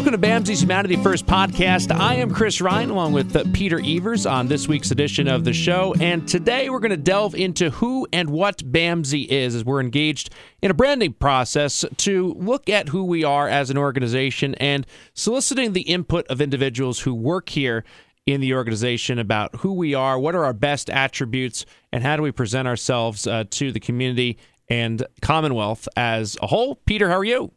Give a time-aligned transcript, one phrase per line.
[0.00, 1.94] Welcome to BAMSI's Humanity First podcast.
[1.94, 5.52] I am Chris Ryan along with uh, Peter Evers on this week's edition of the
[5.52, 5.94] show.
[6.00, 10.30] And today we're going to delve into who and what BAMSI is as we're engaged
[10.62, 15.74] in a branding process to look at who we are as an organization and soliciting
[15.74, 17.84] the input of individuals who work here
[18.24, 22.22] in the organization about who we are, what are our best attributes, and how do
[22.22, 26.76] we present ourselves uh, to the community and Commonwealth as a whole.
[26.86, 27.52] Peter, how are you?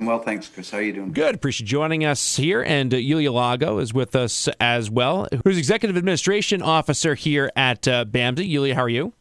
[0.00, 0.70] Well, thanks, Chris.
[0.70, 1.12] How are you doing?
[1.12, 1.34] Good.
[1.34, 2.62] Appreciate joining us here.
[2.62, 7.86] And uh, Yulia Lago is with us as well, who's Executive Administration Officer here at
[7.86, 8.48] uh, BAMSI.
[8.48, 9.12] Yulia, how are you?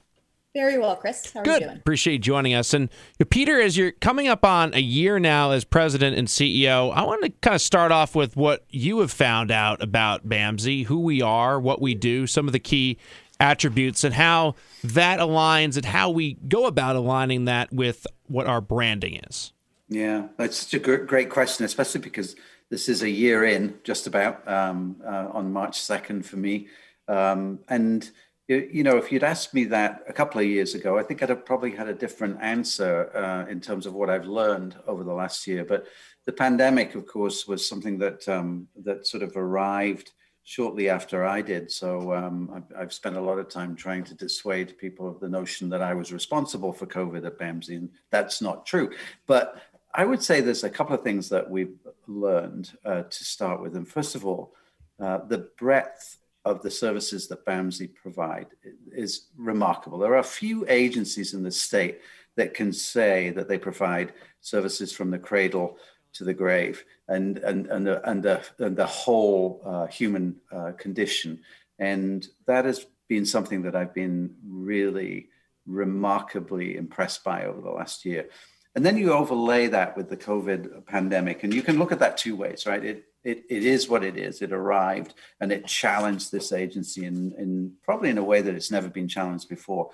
[0.54, 1.32] Very well, Chris.
[1.32, 1.62] How are Good.
[1.62, 1.78] you doing?
[1.80, 2.74] Appreciate you joining us.
[2.74, 2.90] And
[3.30, 7.24] Peter, as you're coming up on a year now as president and CEO, I want
[7.24, 11.22] to kind of start off with what you have found out about BAMSI, who we
[11.22, 12.98] are, what we do, some of the key
[13.40, 18.60] attributes, and how that aligns and how we go about aligning that with what our
[18.60, 19.54] branding is.
[19.92, 22.38] Yeah, that's such a great question, especially because
[22.70, 26.70] this is a year in, just about um, uh, on March 2nd for me.
[27.10, 28.10] Um, and,
[28.48, 31.28] you know, if you'd asked me that a couple of years ago, I think I'd
[31.28, 35.14] have probably had a different answer uh, in terms of what I've learned over the
[35.14, 35.66] last year.
[35.66, 35.88] But
[36.26, 40.12] the pandemic, of course, was something that um, that sort of arrived
[40.44, 41.72] shortly after I did.
[41.72, 45.30] So um, I've, I've, spent a lot of time trying to dissuade people of the
[45.30, 48.92] notion that I was responsible for COVID at BAMSI, and that's not true.
[49.28, 49.62] But
[49.94, 53.76] I would say there's a couple of things that we've learned uh, to start with.
[53.76, 54.54] And first of all,
[55.00, 58.48] uh, the breadth of the services that BAMSI provide
[58.92, 60.00] is remarkable.
[60.00, 62.00] There are a few agencies in the state
[62.36, 65.78] that can say that they provide services from the cradle
[66.14, 70.72] to the grave and and and the, and the, and the whole uh, human uh,
[70.78, 71.40] condition,
[71.80, 75.30] and that has been something that I've been really
[75.66, 78.30] remarkably impressed by over the last year.
[78.76, 82.18] And then you overlay that with the COVID pandemic, and you can look at that
[82.18, 82.84] two ways, right?
[82.84, 84.42] It it, it is what it is.
[84.42, 88.72] It arrived and it challenged this agency in, in probably in a way that it's
[88.72, 89.92] never been challenged before.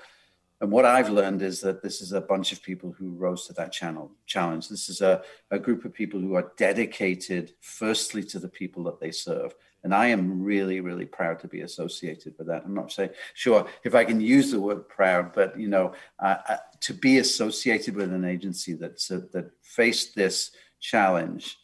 [0.60, 3.54] And what I've learned is that this is a bunch of people who rose to
[3.54, 4.70] that channel challenge.
[4.70, 5.22] This is a,
[5.52, 9.54] a group of people who are dedicated, firstly, to the people that they serve,
[9.88, 12.64] and I am really, really proud to be associated with that.
[12.66, 16.36] I'm not saying, sure if I can use the word proud, but you know, uh,
[16.50, 18.98] uh, to be associated with an agency that
[19.32, 21.58] that faced this challenge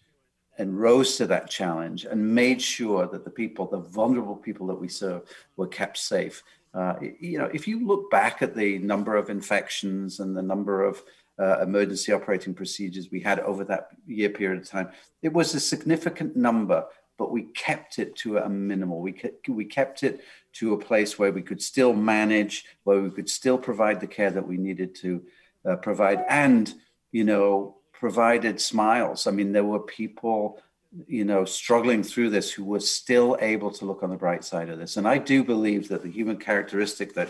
[0.58, 4.80] and rose to that challenge and made sure that the people, the vulnerable people that
[4.80, 5.24] we serve,
[5.58, 6.44] were kept safe.
[6.74, 10.82] Uh, you know, if you look back at the number of infections and the number
[10.86, 11.04] of
[11.40, 14.90] uh, emergency operating procedures we had over that year period of time,
[15.22, 16.86] it was a significant number
[17.24, 19.00] but we kept it to a minimal.
[19.00, 20.26] We kept, we kept it
[20.60, 24.30] to a place where we could still manage, where we could still provide the care
[24.30, 25.24] that we needed to
[25.66, 26.74] uh, provide, and
[27.14, 29.26] you know, provided smiles.
[29.26, 30.62] I mean, there were people,
[31.08, 34.68] you know, struggling through this who were still able to look on the bright side
[34.68, 34.98] of this.
[34.98, 37.30] And I do believe that the human characteristic that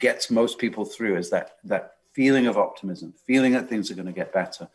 [0.00, 4.06] gets most people through is that that feeling of optimism, feeling that things are going
[4.06, 4.70] to get better.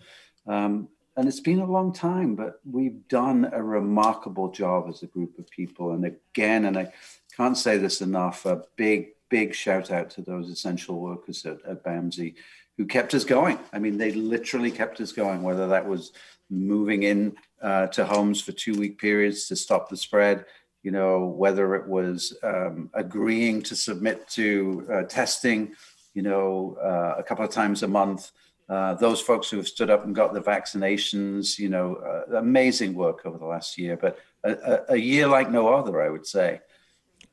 [0.45, 5.07] Um, and it's been a long time, but we've done a remarkable job as a
[5.07, 5.91] group of people.
[5.91, 6.91] And again, and I
[7.35, 11.83] can't say this enough, a big, big shout out to those essential workers at, at
[11.83, 12.35] BAMSI
[12.77, 13.59] who kept us going.
[13.71, 16.13] I mean, they literally kept us going, whether that was
[16.49, 20.45] moving in uh, to homes for two week periods to stop the spread,
[20.81, 25.73] you know, whether it was um, agreeing to submit to uh, testing,
[26.13, 28.31] you know, uh, a couple of times a month.
[28.69, 32.93] Uh, those folks who have stood up and got the vaccinations, you know, uh, amazing
[32.93, 36.61] work over the last year, but a, a, year like no other, I would say.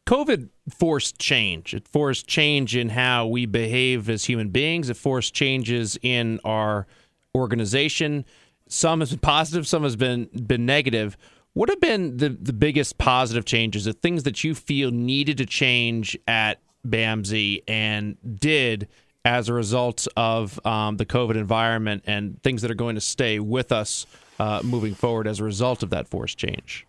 [0.06, 1.72] COVID forced change.
[1.72, 4.90] It forced change in how we behave as human beings.
[4.90, 6.86] It forced changes in our
[7.34, 8.24] organization.
[8.68, 11.16] Some has been positive, some has been been negative.
[11.52, 15.46] What have been the, the biggest positive changes, the things that you feel needed to
[15.46, 18.88] change at BAMSI and did
[19.24, 23.38] as a result of um, the COVID environment and things that are going to stay
[23.38, 24.06] with us
[24.38, 26.86] uh, moving forward as a result of that forced change?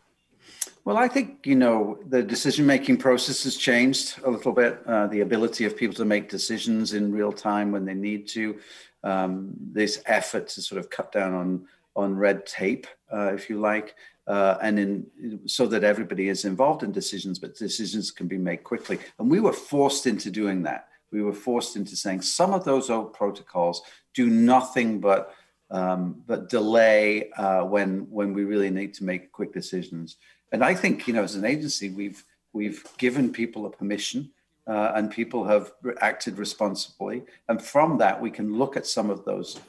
[0.83, 4.79] Well, I think, you know, the decision making process has changed a little bit.
[4.88, 8.59] Uh, the ability of people to make decisions in real time when they need to.
[9.03, 13.59] Um, this effort to sort of cut down on, on red tape, uh, if you
[13.59, 13.95] like,
[14.27, 18.63] uh, and in, so that everybody is involved in decisions, but decisions can be made
[18.63, 19.00] quickly.
[19.19, 22.89] And we were forced into doing that we were forced into saying some of those
[22.89, 23.81] old protocols
[24.13, 25.33] do nothing but
[25.69, 30.17] um, but delay uh, when when we really need to make quick decisions.
[30.51, 32.23] And I think you know, as an agency, we've
[32.53, 34.31] we've given people a permission,
[34.67, 35.71] uh, and people have
[36.01, 37.23] acted responsibly.
[37.47, 39.59] And from that, we can look at some of those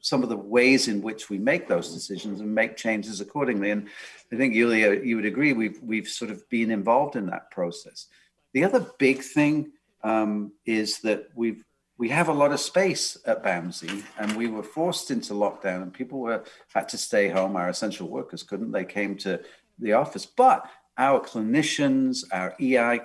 [0.00, 3.72] some of the ways in which we make those decisions and make changes accordingly.
[3.72, 3.88] And
[4.32, 8.06] I think Yulia, you would agree, we've we've sort of been involved in that process.
[8.52, 9.72] The other big thing
[10.02, 11.62] um, is that we've
[11.98, 15.94] we have a lot of space at BAMSI, and we were forced into lockdown, and
[15.94, 16.44] people were
[16.74, 17.56] had to stay home.
[17.56, 19.40] Our essential workers couldn't; they came to
[19.78, 20.26] the office.
[20.26, 23.00] But our clinicians, our EI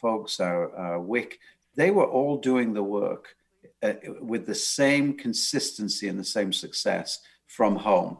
[0.00, 1.38] folks, our, our WIC,
[1.74, 3.36] they were all doing the work
[3.82, 8.18] uh, with the same consistency and the same success from home.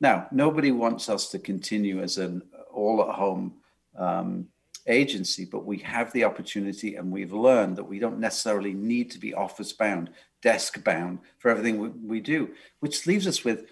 [0.00, 3.54] Now, nobody wants us to continue as an all-at-home
[3.98, 4.48] um,
[4.86, 9.18] agency, but we have the opportunity and we've learned that we don't necessarily need to
[9.18, 10.10] be office bound,
[10.42, 12.50] desk bound for everything we, we do,
[12.80, 13.66] which leaves us with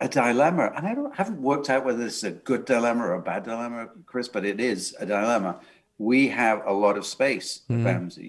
[0.00, 0.72] a dilemma.
[0.76, 3.44] And I don't haven't worked out whether this is a good dilemma or a bad
[3.44, 5.60] dilemma, Chris, but it is a dilemma.
[5.98, 8.28] We have a lot of space mm-hmm.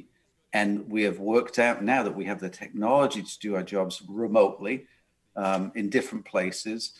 [0.53, 4.01] and we have worked out now that we have the technology to do our jobs
[4.07, 4.85] remotely
[5.35, 6.93] um, in different places.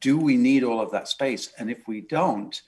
[0.00, 1.52] Do we need all of that space?
[1.58, 2.60] And if we don't,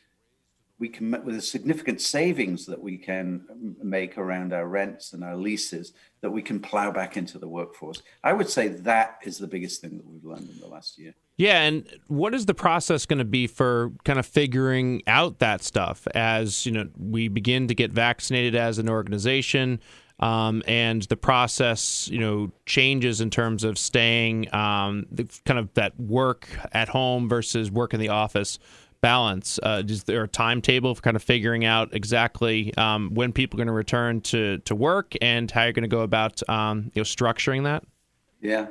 [0.82, 3.44] we can with the significant savings that we can
[3.80, 5.92] make around our rents and our leases
[6.22, 8.02] that we can plow back into the workforce.
[8.24, 11.14] I would say that is the biggest thing that we've learned in the last year.
[11.36, 15.62] Yeah, and what is the process going to be for kind of figuring out that
[15.62, 19.80] stuff as you know we begin to get vaccinated as an organization?
[20.18, 25.72] Um, and the process, you know, changes in terms of staying um, the, kind of
[25.74, 28.58] that work at home versus work in the office
[29.02, 29.60] balance?
[29.62, 33.60] Uh, is there a timetable for kind of figuring out exactly um, when people are
[33.60, 37.00] going to return to, to work and how you're going to go about um, you
[37.00, 37.84] know structuring that?
[38.40, 38.68] Yeah,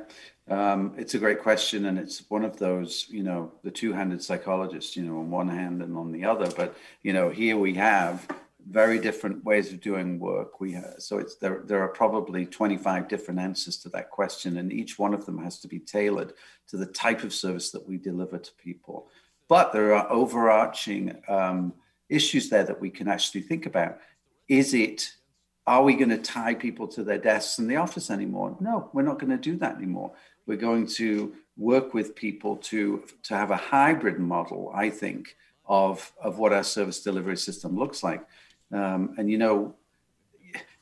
[0.48, 4.96] um, it's a great question, and it's one of those you know the two-handed psychologist,
[4.96, 6.50] you know, on one hand and on the other.
[6.50, 8.26] But you know, here we have
[8.68, 10.60] very different ways of doing work.
[10.60, 11.62] We have, so it's there.
[11.64, 15.58] There are probably 25 different answers to that question, and each one of them has
[15.60, 16.32] to be tailored
[16.68, 19.08] to the type of service that we deliver to people.
[19.52, 21.74] But there are overarching um,
[22.08, 23.98] issues there that we can actually think about.
[24.48, 25.12] Is it,
[25.66, 28.56] are we going to tie people to their desks in the office anymore?
[28.60, 30.12] No, we're not going to do that anymore.
[30.46, 36.10] We're going to work with people to, to have a hybrid model, I think, of,
[36.18, 38.24] of what our service delivery system looks like.
[38.72, 39.74] Um, and, you know,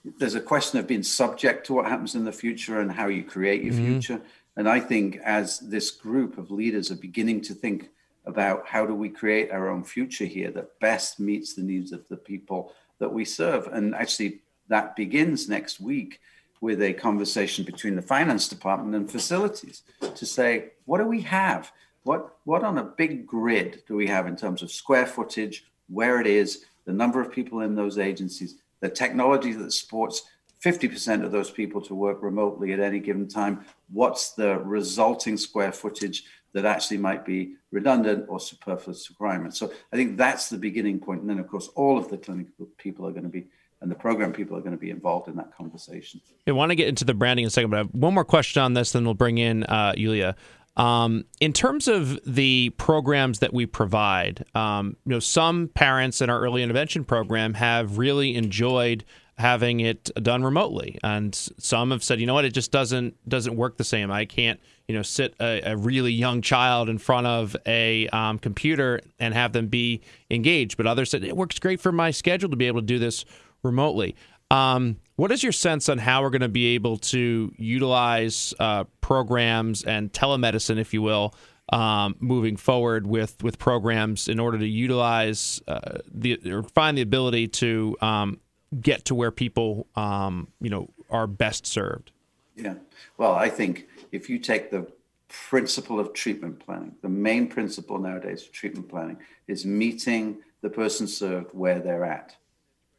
[0.05, 3.25] there's a question of being subject to what happens in the future and how you
[3.25, 3.99] create your mm-hmm.
[3.99, 4.21] future.
[4.57, 7.91] And I think as this group of leaders are beginning to think
[8.27, 12.07] about how do we create our own future here that best meets the needs of
[12.09, 13.67] the people that we serve.
[13.69, 16.21] And actually, that begins next week
[16.61, 19.83] with a conversation between the finance department and facilities
[20.15, 21.73] to say, what do we have?
[22.05, 26.21] What, what on a big grid do we have in terms of square footage, where
[26.21, 30.23] it is, the number of people in those agencies, the technology that supports
[30.65, 33.65] 50% of those people to work remotely at any given time?
[33.91, 39.59] What's the resulting square footage that actually might be redundant or superfluous requirements.
[39.59, 41.21] So I think that's the beginning point.
[41.21, 43.47] And then, of course, all of the clinical people are going to be
[43.81, 46.21] and the program people are going to be involved in that conversation.
[46.47, 48.25] I want to get into the branding in a second, but I have one more
[48.25, 50.37] question on this, then we'll bring in uh, Yulia.
[50.77, 56.31] Um, in terms of the programs that we provide, um, you know, some parents in
[56.31, 59.05] our early intervention program have really enjoyed
[59.41, 63.57] having it done remotely, and some have said, you know what, it just doesn't doesn't
[63.57, 64.11] work the same.
[64.11, 68.39] I can't you know sit a, a really young child in front of a um,
[68.39, 70.77] computer and have them be engaged.
[70.77, 73.25] But others said it works great for my schedule to be able to do this
[73.63, 74.15] remotely.
[74.51, 78.85] Um, what is your sense on how we're going to be able to utilize uh,
[79.01, 81.35] programs and telemedicine, if you will,
[81.73, 87.03] um, moving forward with with programs in order to utilize uh, the or find the
[87.03, 88.41] ability to um,
[88.81, 92.13] get to where people um, you know are best served?
[92.57, 92.75] Yeah,
[93.17, 94.87] well, I think if you take the
[95.29, 101.07] principle of treatment planning, the main principle nowadays of treatment planning is meeting the person
[101.07, 102.37] served where they're at.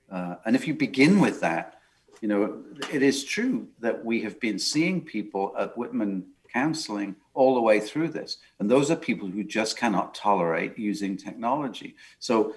[0.10, 1.80] Uh, and if you begin with that,
[2.22, 7.56] you know, it is true that we have been seeing people at Whitman counseling all
[7.56, 8.38] the way through this.
[8.60, 11.96] And those are people who just cannot tolerate using technology.
[12.20, 12.56] So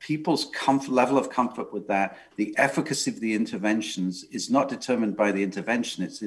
[0.00, 5.16] people's comfort, level of comfort with that, the efficacy of the interventions is not determined
[5.16, 6.22] by the intervention, it's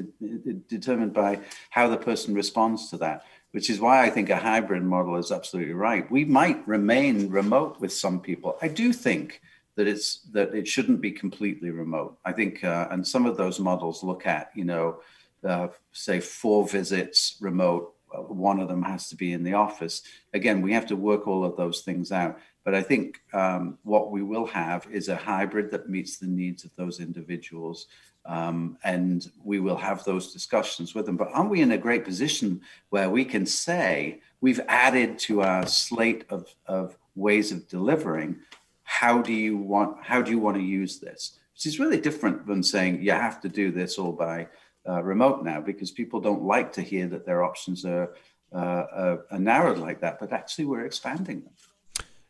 [0.68, 4.82] determined by how the person responds to that, which is why I think a hybrid
[4.82, 6.10] model is absolutely right.
[6.10, 8.58] We might remain remote with some people.
[8.60, 9.40] I do think
[9.76, 12.18] that it's that it shouldn't be completely remote.
[12.24, 15.00] I think, uh, and some of those models look at, you know,
[15.44, 20.02] uh, say four visits remote one of them has to be in the office.
[20.34, 22.38] Again, we have to work all of those things out.
[22.64, 26.64] But I think um, what we will have is a hybrid that meets the needs
[26.64, 27.86] of those individuals.
[28.26, 31.16] Um, and we will have those discussions with them.
[31.16, 32.60] But aren't we in a great position
[32.90, 38.36] where we can say we've added to our slate of, of ways of delivering?
[38.82, 40.02] How do you want?
[40.02, 41.38] How do you want to use this?
[41.54, 44.48] Which is really different than saying you have to do this all by
[44.88, 48.14] uh, remote now, because people don't like to hear that their options are,
[48.52, 50.18] uh, are, are narrowed like that.
[50.18, 51.52] But actually, we're expanding them.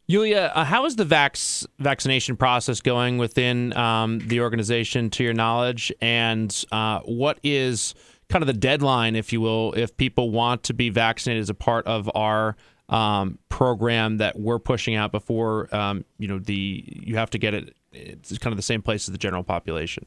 [0.06, 5.34] Yulia, uh, how is the vax vaccination process going within um, the organization, to your
[5.34, 7.94] knowledge, and uh, what is
[8.30, 11.54] kind of the deadline, if you will, if people want to be vaccinated as a
[11.54, 12.56] part of our
[12.88, 17.52] um, program that we're pushing out before um, you know the you have to get
[17.52, 17.74] it.
[17.92, 20.06] It's kind of the same place as the general population.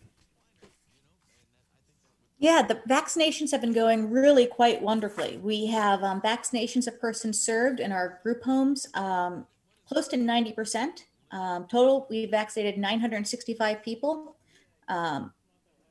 [2.42, 5.38] Yeah, the vaccinations have been going really quite wonderfully.
[5.38, 9.46] We have um, vaccinations of persons served in our group homes um,
[9.88, 11.04] close to 90%.
[11.30, 14.38] Um, total, we vaccinated 965 people.
[14.88, 15.32] Um,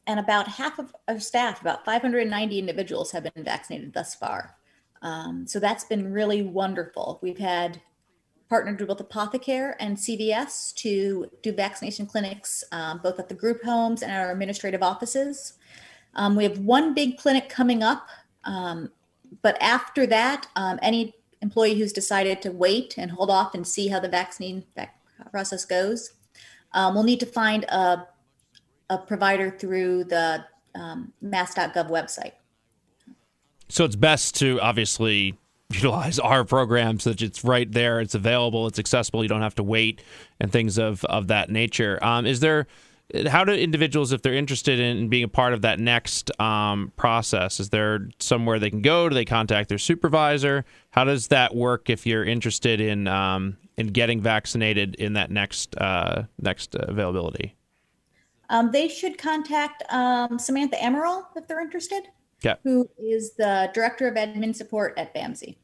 [0.08, 4.56] and about half of our staff, about 590 individuals, have been vaccinated thus far.
[5.02, 7.20] Um, so that's been really wonderful.
[7.22, 7.80] We've had
[8.48, 14.02] partnered with Apothecare and CVS to do vaccination clinics, um, both at the group homes
[14.02, 15.52] and our administrative offices.
[16.14, 18.08] Um, we have one big clinic coming up,
[18.44, 18.90] um,
[19.42, 23.88] but after that, um, any employee who's decided to wait and hold off and see
[23.88, 24.64] how the vaccine
[25.30, 26.12] process goes.
[26.72, 28.06] Um, we'll need to find a,
[28.88, 32.32] a provider through the um, mass.gov website.
[33.68, 35.38] So it's best to obviously
[35.70, 39.54] utilize our program so that it's right there, it's available, it's accessible, you don't have
[39.56, 40.02] to wait,
[40.40, 41.98] and things of, of that nature.
[42.02, 42.66] Um, is there
[43.28, 47.60] how do individuals, if they're interested in being a part of that next um, process,
[47.60, 49.08] is there somewhere they can go?
[49.08, 50.64] Do they contact their supervisor?
[50.90, 55.76] How does that work if you're interested in um, in getting vaccinated in that next
[55.76, 57.54] uh, next availability?
[58.48, 62.02] Um, they should contact um, Samantha Amaral if they're interested.
[62.44, 62.58] Okay.
[62.64, 65.56] Who is the director of admin support at BAMSI?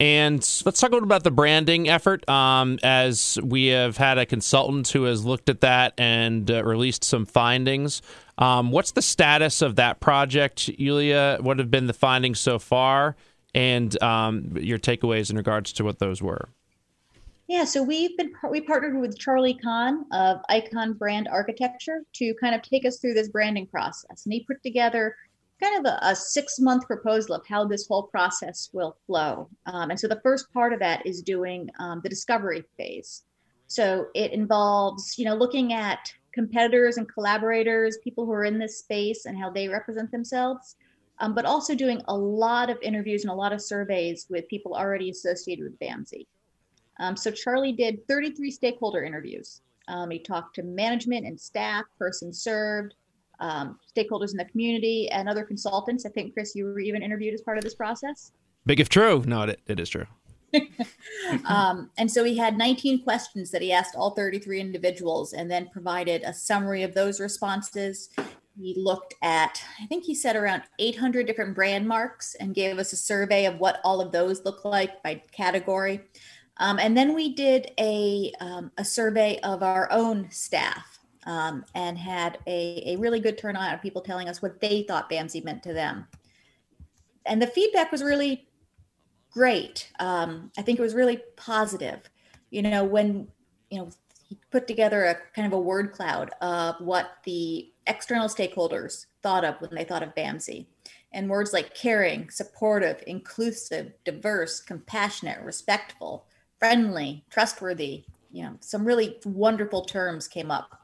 [0.00, 2.26] And let's talk a little about the branding effort.
[2.26, 7.04] Um, as we have had a consultant who has looked at that and uh, released
[7.04, 8.00] some findings.
[8.38, 11.36] Um, what's the status of that project, Yulia?
[11.42, 13.14] What have been the findings so far,
[13.54, 16.48] and um, your takeaways in regards to what those were?
[17.46, 22.54] Yeah, so we've been we partnered with Charlie Kahn of Icon Brand Architecture to kind
[22.54, 25.16] of take us through this branding process, and he put together
[25.60, 29.48] kind of a, a six month proposal of how this whole process will flow.
[29.66, 33.22] Um, and so the first part of that is doing um, the discovery phase.
[33.66, 38.78] So it involves, you know, looking at competitors and collaborators, people who are in this
[38.78, 40.76] space and how they represent themselves,
[41.18, 44.74] um, but also doing a lot of interviews and a lot of surveys with people
[44.74, 46.26] already associated with BAMSI.
[46.98, 49.62] Um, so Charlie did 33 stakeholder interviews.
[49.88, 52.94] Um, he talked to management and staff, person served,
[53.40, 56.06] um, stakeholders in the community, and other consultants.
[56.06, 58.32] I think, Chris, you were even interviewed as part of this process.
[58.66, 59.22] Big if true.
[59.26, 60.06] No, it, it is true.
[61.46, 65.68] um, and so he had 19 questions that he asked all 33 individuals and then
[65.72, 68.10] provided a summary of those responses.
[68.58, 72.92] He looked at, I think he said around 800 different brand marks and gave us
[72.92, 76.00] a survey of what all of those look like by category.
[76.58, 81.98] Um, and then we did a, um, a survey of our own staff um, and
[81.98, 85.62] had a, a really good turnout of people telling us what they thought BAMSI meant
[85.64, 86.06] to them.
[87.26, 88.48] And the feedback was really
[89.30, 89.90] great.
[90.00, 92.00] Um, I think it was really positive.
[92.50, 93.28] You know, when,
[93.70, 93.90] you know,
[94.28, 99.44] he put together a kind of a word cloud of what the external stakeholders thought
[99.44, 100.66] of when they thought of BAMSI.
[101.12, 106.26] And words like caring, supportive, inclusive, diverse, compassionate, respectful,
[106.60, 110.79] friendly, trustworthy, you know, some really wonderful terms came up.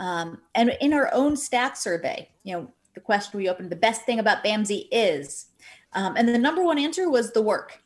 [0.00, 4.02] Um, and in our own staff survey, you know, the question we opened, the best
[4.02, 5.48] thing about BAMSI is,
[5.92, 7.82] um, and the number one answer was the work.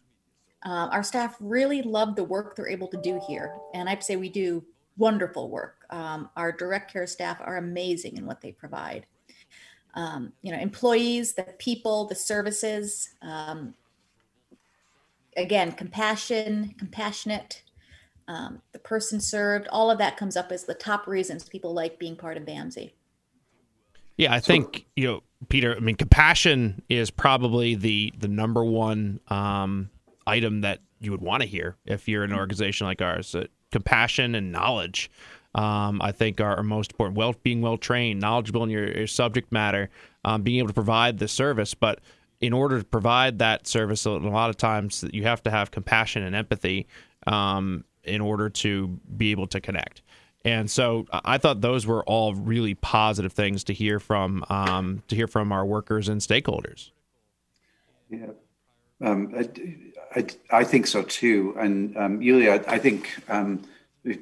[0.65, 3.55] Uh, our staff really love the work they're able to do here.
[3.75, 4.65] And I'd say we do
[4.97, 5.85] wonderful work.
[5.91, 9.07] Um, our direct care staff are amazing in what they provide.
[9.95, 13.75] Um, you know, employees, the people, the services, um,
[15.37, 17.64] again, compassion, compassionate,
[18.29, 21.99] um, the person served, all of that comes up as the top reasons people like
[21.99, 22.93] being part of BAMSI.
[24.17, 25.75] Yeah, I think you know, Peter.
[25.75, 29.91] I mean, compassion is probably the the number one um,
[30.27, 33.35] item that you would want to hear if you're an organization like ours.
[33.35, 35.11] Uh, compassion and knowledge,
[35.57, 37.19] um, I think, are, are, most important.
[37.19, 39.91] Well, being well trained, knowledgeable in your, your subject matter,
[40.25, 42.01] um, being able to provide the service, but
[42.41, 46.23] in order to provide that service, a lot of times you have to have compassion
[46.23, 46.87] and empathy
[47.27, 50.03] um, in order to be able to connect.
[50.45, 55.17] And so I thought those were all really positive things to hear from um, to
[55.17, 56.91] hear from our workers and stakeholders.
[58.11, 58.27] Yeah,
[59.01, 61.55] um, I, I, I, think so too.
[61.59, 63.63] And um, Yulia, I, I think um,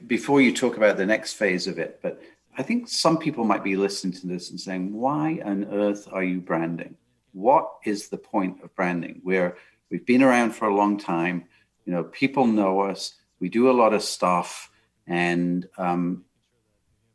[0.07, 2.23] before you talk about the next phase of it, but
[2.57, 6.23] I think some people might be listening to this and saying, "Why on earth are
[6.23, 6.95] you branding?
[7.33, 9.21] What is the point of branding?
[9.25, 9.57] Where
[9.91, 11.47] we've been around for a long time,
[11.85, 14.71] you know, people know us, we do a lot of stuff."
[15.07, 16.25] And um,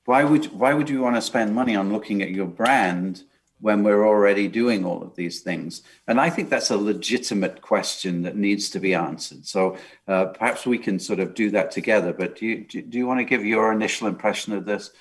[0.07, 3.23] why would why would you want to spend money on looking at your brand
[3.59, 5.81] when we're already doing all of these things?
[6.07, 9.45] And I think that's a legitimate question that needs to be answered.
[9.45, 12.13] So uh, perhaps we can sort of do that together.
[12.13, 14.91] But do you do you want to give your initial impression of this?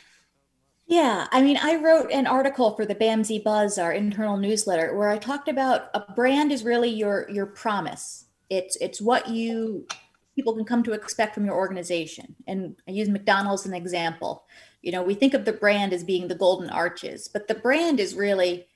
[0.88, 5.08] Yeah, I mean, I wrote an article for the BAMSI Buzz, our internal newsletter, where
[5.08, 8.24] I talked about a brand is really your your promise.
[8.50, 9.86] It's it's what you
[10.36, 12.36] people can come to expect from your organization.
[12.46, 14.44] And I use McDonald's as an example.
[14.82, 17.98] You know, we think of the brand as being the golden arches, but the brand
[17.98, 18.66] is really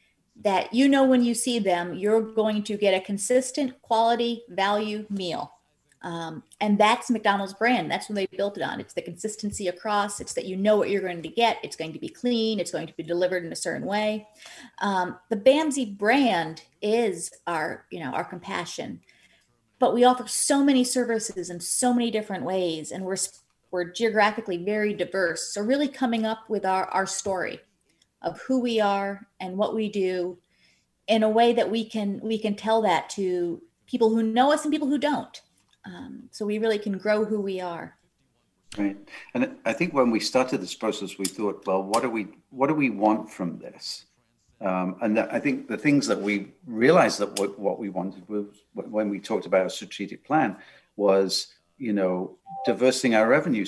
[0.43, 5.07] that you know when you see them, you're going to get a consistent quality value
[5.11, 5.53] meal.
[6.03, 7.91] Um, and that's McDonald's brand.
[7.91, 8.81] That's what they built it on.
[8.81, 10.19] It's the consistency across.
[10.19, 11.59] It's that you know what you're going to get.
[11.63, 12.59] It's going to be clean.
[12.59, 14.27] It's going to be delivered in a certain way.
[14.81, 19.01] Um, the BAMSI brand is our, you know, our compassion
[19.81, 23.17] but we offer so many services in so many different ways and we're
[23.73, 25.55] we're geographically very diverse.
[25.55, 27.61] So really coming up with our our story
[28.23, 30.39] of who we are and what we do
[31.09, 34.65] in a way that we can we can tell that to people who know us
[34.65, 35.41] and people who don't.
[35.85, 37.97] Um, so we really can grow who we are.
[38.79, 38.97] Right.
[39.35, 42.69] And i think when we started this process we thought well what do we what
[42.69, 44.05] do we want from this
[44.61, 48.47] um, and I think the things that we realized that what, what we wanted was
[48.75, 50.57] when we talked about a strategic plan
[50.97, 52.37] was, you know,
[52.67, 53.65] diversing our revenue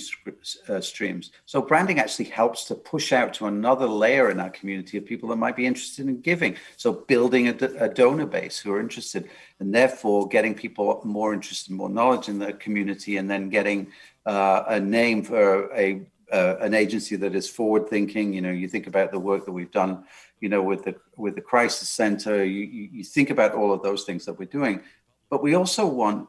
[0.68, 1.32] uh, streams.
[1.46, 5.30] So branding actually helps to push out to another layer in our community of people
[5.30, 6.56] that might be interested in giving.
[6.76, 9.30] So building a, a donor base who are interested,
[9.60, 13.86] and therefore getting people more interested, more knowledge in the community, and then getting
[14.26, 18.32] uh, a name for a uh, an agency that is forward thinking.
[18.32, 20.04] You know, you think about the work that we've done
[20.42, 22.44] you know, with the with the crisis center.
[22.44, 24.82] You, you, think about all of those things that we're doing,
[25.30, 26.28] but we also want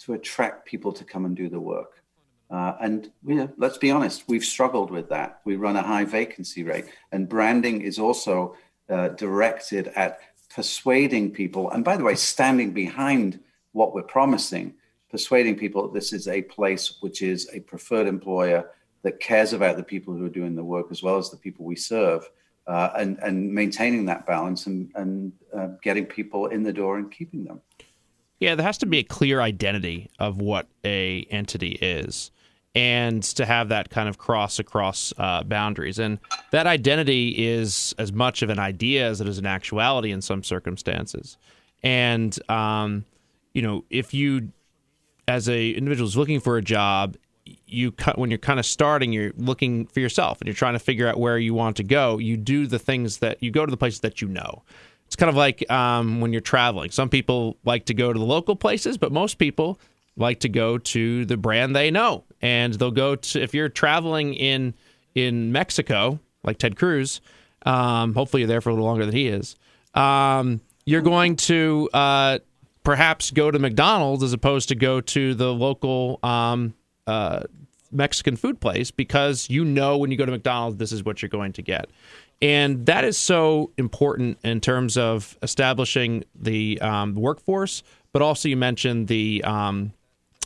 [0.00, 2.02] to attract people to come and do the work.
[2.50, 3.10] Uh, and
[3.56, 5.40] let's be honest, we've struggled with that.
[5.44, 8.56] We run a high vacancy rate, and branding is also
[8.90, 10.18] uh, directed at
[10.52, 11.70] persuading people.
[11.70, 13.38] And by the way, standing behind
[13.72, 14.74] what we're promising,
[15.08, 18.68] persuading people this is a place which is a preferred employer
[19.02, 21.64] that cares about the people who are doing the work as well as the people
[21.64, 22.28] we serve
[22.66, 27.10] uh, and and maintaining that balance and and uh, getting people in the door and
[27.10, 27.60] keeping them.
[28.38, 32.30] Yeah, there has to be a clear identity of what a entity is,
[32.74, 35.98] and to have that kind of cross across uh, boundaries.
[35.98, 36.18] And
[36.50, 40.42] that identity is as much of an idea as it is an actuality in some
[40.42, 41.38] circumstances.
[41.82, 43.04] And um,
[43.54, 44.52] you know, if you
[45.28, 47.16] as a individual is looking for a job
[47.66, 51.08] you when you're kind of starting, you're looking for yourself and you're trying to figure
[51.08, 52.18] out where you want to go.
[52.18, 54.62] You do the things that you go to the places that you know.
[55.06, 56.90] It's kind of like um, when you're traveling.
[56.90, 59.78] Some people like to go to the local places, but most people
[60.16, 64.34] like to go to the brand they know, and they'll go to if you're traveling
[64.34, 64.74] in
[65.14, 67.20] in Mexico, like Ted Cruz.
[67.64, 69.56] Um, hopefully, you're there for a little longer than he is.
[69.94, 72.38] Um, you're going to uh,
[72.84, 76.74] perhaps go to McDonald's as opposed to go to the local um,
[77.06, 77.40] uh,
[77.92, 81.28] Mexican food place because you know when you go to McDonald's, this is what you're
[81.28, 81.88] going to get.
[82.42, 88.56] And that is so important in terms of establishing the um, workforce, but also you
[88.56, 89.92] mentioned the um,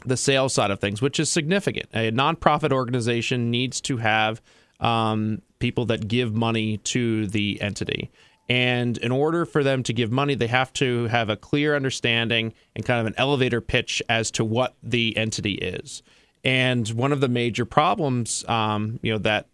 [0.05, 1.87] the sales side of things, which is significant.
[1.93, 4.41] A nonprofit organization needs to have
[4.79, 8.11] um, people that give money to the entity.
[8.49, 12.53] And in order for them to give money, they have to have a clear understanding
[12.75, 16.03] and kind of an elevator pitch as to what the entity is.
[16.45, 19.49] And one of the major problems, um, you know, that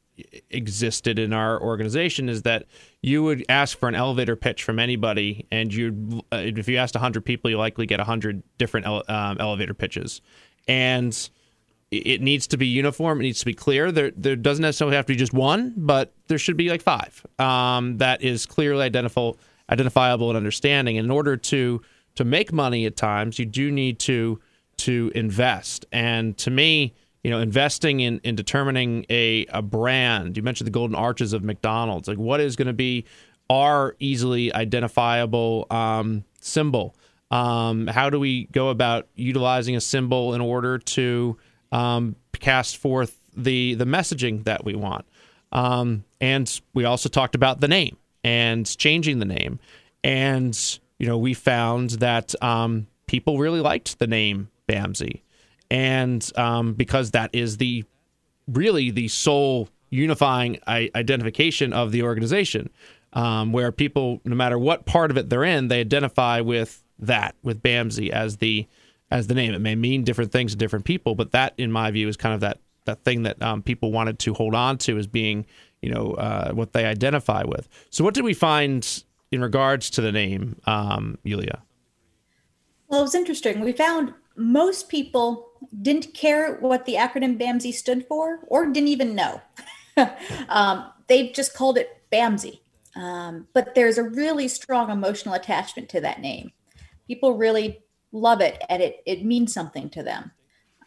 [0.50, 2.66] existed in our organization is that
[3.02, 6.94] you would ask for an elevator pitch from anybody, and you, uh, if you asked
[6.94, 10.20] 100 people, you likely get 100 different ele- um, elevator pitches,
[10.66, 11.28] and
[11.90, 13.20] it needs to be uniform.
[13.20, 13.92] It needs to be clear.
[13.92, 17.24] There, there doesn't necessarily have to be just one, but there should be like five
[17.38, 19.38] um, that is clearly identifiable,
[19.70, 20.98] identifiable and understanding.
[20.98, 21.80] And in order to
[22.16, 24.40] to make money at times, you do need to
[24.78, 25.86] to invest.
[25.92, 30.72] And to me, you know, investing in, in determining a, a brand, you mentioned the
[30.72, 32.06] golden arches of McDonald's.
[32.06, 33.04] Like, what is going to be
[33.50, 36.94] our easily identifiable um, symbol?
[37.30, 41.36] Um, how do we go about utilizing a symbol in order to
[41.72, 45.04] um, cast forth the the messaging that we want?
[45.52, 49.58] Um, and we also talked about the name and changing the name.
[50.04, 50.56] And
[50.98, 55.22] you know, we found that um, people really liked the name BAMSI,
[55.70, 57.84] and um, because that is the
[58.48, 62.70] really the sole unifying identification of the organization,
[63.12, 67.34] um, where people, no matter what part of it they're in, they identify with that,
[67.42, 68.66] with BAMSI as the
[69.10, 69.54] as the name.
[69.54, 72.34] It may mean different things to different people, but that, in my view, is kind
[72.34, 75.44] of that that thing that um, people wanted to hold on to as being,
[75.82, 77.68] you know, uh, what they identify with.
[77.90, 81.62] So, what did we find in regards to the name, um, Yulia?
[82.88, 83.60] Well, it was interesting.
[83.60, 85.50] We found most people
[85.82, 89.40] didn't care what the acronym BAMSI stood for or didn't even know.
[90.48, 92.60] um, they just called it BAMSI.
[92.94, 96.52] Um, but there's a really strong emotional attachment to that name.
[97.06, 100.30] People really love it and it, it means something to them.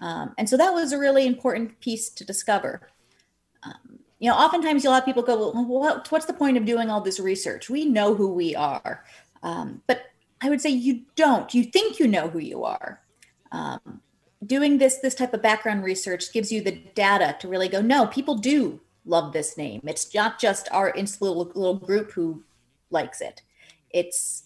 [0.02, 2.90] Um, and so that was a really important piece to discover.
[3.64, 6.90] Um, you know, oftentimes you'll have people go, well, what, what's the point of doing
[6.90, 7.70] all this research?
[7.70, 9.04] We know who we are.
[9.44, 10.04] Um, but
[10.42, 11.54] I would say you don't.
[11.54, 13.02] You think you know who you are.
[13.52, 14.02] Um,
[14.46, 18.08] doing this this type of background research gives you the data to really go, no,
[18.08, 19.82] people do love this name.
[19.86, 22.44] It's not just our little, little group who
[22.90, 23.42] likes it.
[23.90, 24.44] It's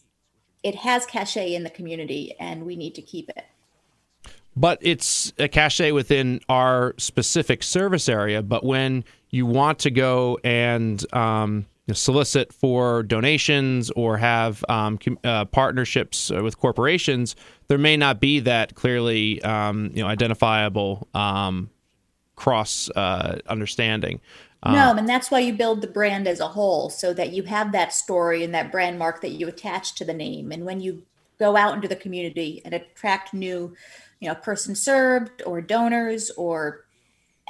[0.63, 3.45] it has cachet in the community, and we need to keep it
[4.55, 8.41] but it's a cachet within our specific service area.
[8.41, 15.45] But when you want to go and um, solicit for donations or have um, uh,
[15.45, 17.35] partnerships with corporations,
[17.67, 21.69] there may not be that clearly um, you know identifiable um,
[22.35, 24.21] cross uh, understanding.
[24.65, 27.43] No, uh, and that's why you build the brand as a whole, so that you
[27.43, 30.53] have that story and that brand mark that you attach to the name.
[30.53, 31.03] And when you
[31.37, 33.75] go out into the community and attract new
[34.23, 36.85] you know, person served or donors or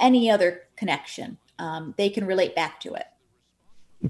[0.00, 3.06] any other connection, um, they can relate back to it.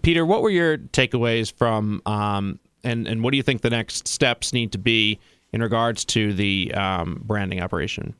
[0.02, 4.08] Peter, what were your takeaways from, um, and and what do you think the next
[4.08, 5.18] steps need to be
[5.52, 8.14] in regards to the um, branding operation?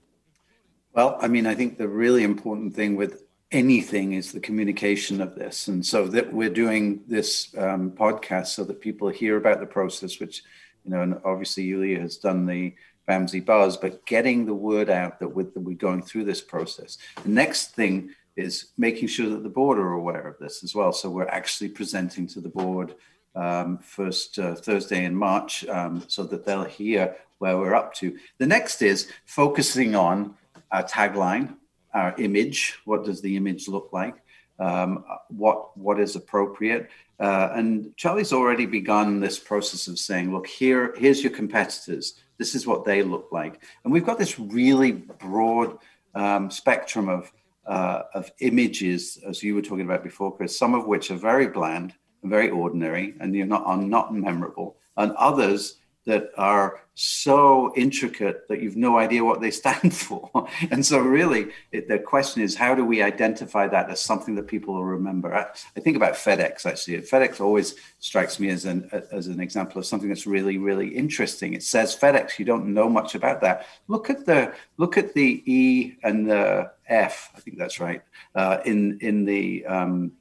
[0.95, 5.35] Well, I mean, I think the really important thing with anything is the communication of
[5.35, 9.67] this, and so that we're doing this um, podcast so that people hear about the
[9.67, 10.43] process, which
[10.85, 12.75] you know, and obviously Yulia has done the
[13.09, 16.99] BAMSI Buzz, but getting the word out that we're, that we're going through this process.
[17.23, 20.93] The next thing is making sure that the board are aware of this as well.
[20.93, 22.95] So we're actually presenting to the board
[23.35, 28.17] um, first uh, Thursday in March um, so that they'll hear where we're up to.
[28.39, 30.35] The next is focusing on
[30.71, 31.57] our tagline,
[31.93, 32.79] our image.
[32.85, 34.17] What does the image look like?
[34.59, 36.89] Um, what what is appropriate?
[37.19, 42.55] Uh, and Charlie's already begun this process of saying, look, here here's your competitors this
[42.55, 43.63] is what they look like.
[43.85, 45.79] And we've got this really broad
[46.15, 47.33] um, spectrum of,
[47.67, 51.49] uh, of images, as you were talking about before, Chris, some of which are very
[51.49, 57.73] bland and very ordinary and you're not, are not memorable, and others that are so
[57.75, 60.49] intricate that you've no idea what they stand for.
[60.71, 64.47] and so, really, it, the question is how do we identify that as something that
[64.47, 65.35] people will remember?
[65.35, 66.99] I, I, think about FedEx actually.
[66.99, 71.55] FedEx always strikes me as an as an example of something that's really really interesting.
[71.55, 72.39] It says FedEx.
[72.39, 73.67] You don't know much about that.
[73.89, 77.31] Look at the look at the E and the F.
[77.37, 78.03] I think that's right
[78.35, 80.13] uh, in in the um,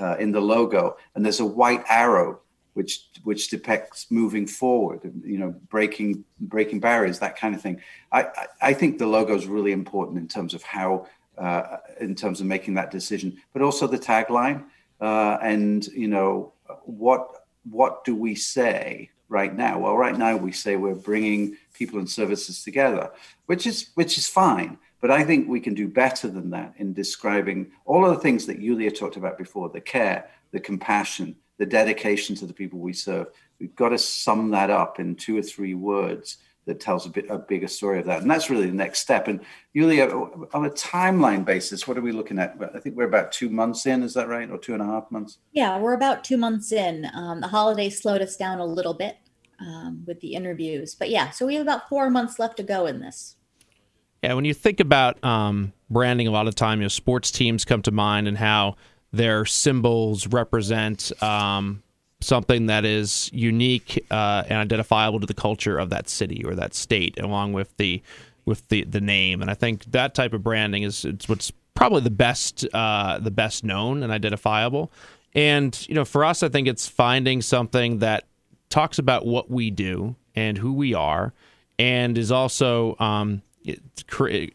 [0.00, 2.40] uh, in the logo, and there's a white arrow
[2.74, 7.80] which which depicts moving forward, you know, breaking breaking barriers, that kind of thing.
[8.12, 8.26] I
[8.60, 11.06] I think the logo is really important in terms of how
[11.38, 14.64] uh, in terms of making that decision, but also the tagline
[15.00, 16.52] uh, and you know
[16.84, 19.78] what what do we say right now?
[19.78, 23.10] Well, right now we say we're bringing people and services together,
[23.46, 24.78] which is which is fine.
[25.00, 28.44] But I think we can do better than that in describing all of the things
[28.46, 32.94] that Yulia talked about before: the care, the compassion, the dedication to the people we
[32.94, 33.26] serve.
[33.60, 37.26] We've got to sum that up in two or three words that tells a bit
[37.28, 38.22] a bigger story of that.
[38.22, 39.28] And that's really the next step.
[39.28, 39.40] And
[39.74, 42.56] Yulia, on a timeline basis, what are we looking at?
[42.74, 44.50] I think we're about two months in, is that right?
[44.50, 45.36] Or two and a half months?
[45.52, 47.06] Yeah, we're about two months in.
[47.12, 49.18] Um, the holidays slowed us down a little bit
[49.58, 50.94] um, with the interviews.
[50.94, 53.36] But yeah, so we have about four months left to go in this.
[54.22, 57.66] Yeah, when you think about um, branding, a lot of time, you know, sports teams
[57.66, 58.76] come to mind and how
[59.12, 61.82] their symbols represent um,
[62.20, 66.74] something that is unique uh, and identifiable to the culture of that city or that
[66.74, 68.02] state, along with the
[68.44, 69.42] with the the name.
[69.42, 73.30] And I think that type of branding is it's what's probably the best uh, the
[73.30, 74.92] best known and identifiable.
[75.34, 78.24] And you know, for us, I think it's finding something that
[78.68, 81.32] talks about what we do and who we are,
[81.78, 83.42] and is also um,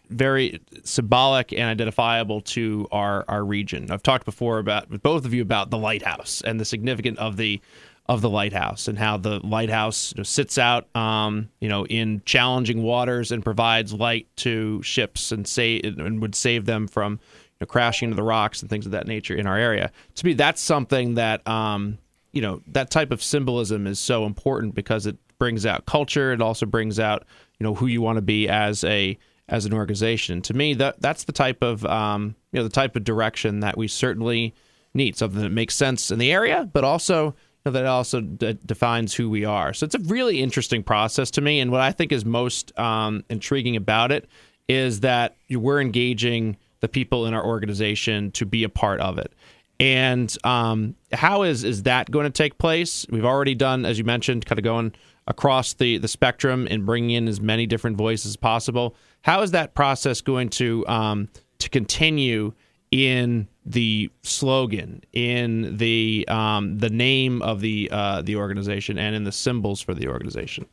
[0.10, 3.92] very symbolic and identifiable to our our region.
[3.92, 7.38] I've talked before about with both of you about the lighthouse and the significance of
[7.38, 7.62] the
[8.08, 12.22] of the lighthouse and how the lighthouse you know, sits out, um, you know, in
[12.26, 17.18] challenging waters and provides light to ships and say and would save them from you
[17.62, 19.92] know, crashing into the rocks and things of that nature in our area.
[20.16, 21.98] To me, that's something that um,
[22.32, 26.32] you know that type of symbolism is so important because it brings out culture.
[26.34, 27.26] It also brings out
[27.60, 29.18] you know who you want to be as a
[29.48, 30.42] as an organization.
[30.44, 33.78] To me, that that's the type of um, you know the type of direction that
[33.78, 34.54] we certainly
[34.94, 35.18] need.
[35.18, 39.44] Something that makes sense in the area, but also that also d- defines who we
[39.44, 39.74] are.
[39.74, 41.60] So it's a really interesting process to me.
[41.60, 44.28] And what I think is most um, intriguing about it
[44.68, 49.34] is that we're engaging the people in our organization to be a part of it.
[49.80, 53.06] And um, how is is that going to take place?
[53.10, 54.94] We've already done, as you mentioned, kind of going
[55.28, 58.96] across the the spectrum and bringing in as many different voices as possible.
[59.22, 62.54] How is that process going to um, to continue
[62.92, 69.24] in the slogan, in the um, the name of the uh, the organization, and in
[69.24, 70.66] the symbols for the organization?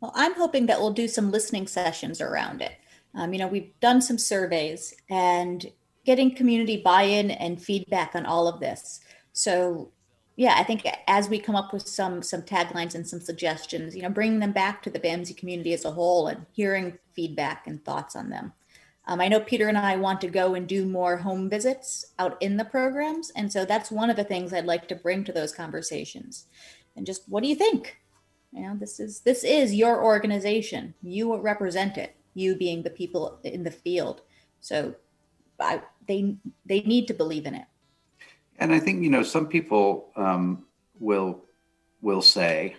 [0.00, 2.72] Well, I'm hoping that we'll do some listening sessions around it.
[3.14, 5.70] Um, you know, we've done some surveys and
[6.04, 9.00] getting community buy-in and feedback on all of this.
[9.32, 9.90] So,
[10.40, 14.00] yeah, I think as we come up with some some taglines and some suggestions, you
[14.00, 17.84] know, bringing them back to the BAMSI community as a whole and hearing feedback and
[17.84, 18.54] thoughts on them.
[19.06, 22.40] Um, I know Peter and I want to go and do more home visits out
[22.40, 23.28] in the programs.
[23.36, 26.46] And so that's one of the things I'd like to bring to those conversations.
[26.96, 27.98] And just what do you think?
[28.54, 30.94] You know, this is this is your organization.
[31.02, 32.16] You represent it.
[32.32, 34.22] You being the people in the field.
[34.60, 34.94] So
[35.58, 37.66] I, they they need to believe in it.
[38.60, 40.66] And I think you know some people um,
[40.98, 41.42] will
[42.02, 42.76] will say,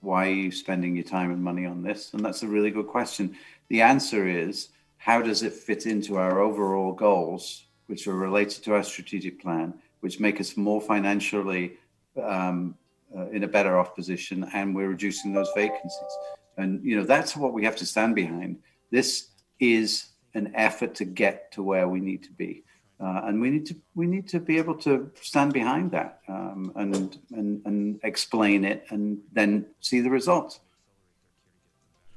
[0.00, 2.86] "Why are you spending your time and money on this?" And that's a really good
[2.86, 3.36] question.
[3.68, 8.74] The answer is how does it fit into our overall goals, which are related to
[8.74, 11.74] our strategic plan, which make us more financially
[12.22, 12.74] um,
[13.16, 16.14] uh, in a better off position, and we're reducing those vacancies.
[16.56, 18.58] And you know that's what we have to stand behind.
[18.90, 19.28] This
[19.58, 22.64] is an effort to get to where we need to be,
[23.00, 26.72] uh, and we need to we need to be able to stand behind that um,
[26.76, 30.60] and and and explain it, and then see the results.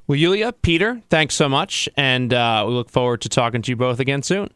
[0.08, 1.88] Well, Yulia, Peter, thanks so much.
[1.96, 4.50] And uh, we look forward to talking to you both again soon.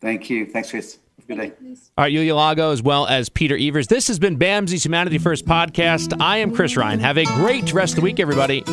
[0.00, 0.46] Thank you.
[0.46, 0.98] Thanks, Chris.
[1.26, 1.52] Good day.
[1.98, 3.88] All right, Yulia Lago, as well as Peter Evers.
[3.88, 6.18] This has been BAMSI's Humanity First podcast.
[6.20, 7.00] I am Chris Ryan.
[7.00, 8.64] Have a great rest of the week, everybody.